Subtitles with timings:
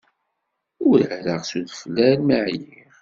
[0.87, 2.93] Urareɣ s udfel almi ɛyiɣ.